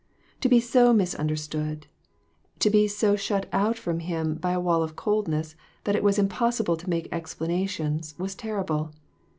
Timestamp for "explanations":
7.11-8.15